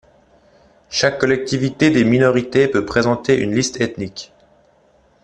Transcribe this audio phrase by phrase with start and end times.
[0.89, 4.33] Chaque collectivité des minorités peut présenter une liste ethnique.